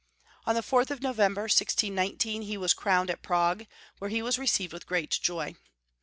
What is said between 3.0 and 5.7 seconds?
at Prague, where he was received with great joy.